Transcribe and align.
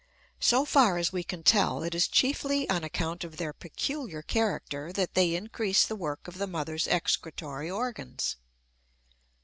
So 0.39 0.65
far 0.65 0.97
as 0.97 1.13
we 1.13 1.23
can 1.23 1.43
tell, 1.43 1.83
it 1.83 1.93
is 1.93 2.07
chiefly 2.07 2.67
on 2.71 2.83
account 2.83 3.23
of 3.23 3.37
their 3.37 3.53
peculiar 3.53 4.23
character 4.23 4.91
that 4.91 5.13
they 5.13 5.35
increase 5.35 5.85
the 5.85 5.95
work 5.95 6.27
of 6.27 6.39
the 6.39 6.47
mother's 6.47 6.87
excretory 6.87 7.69
organs. 7.69 8.37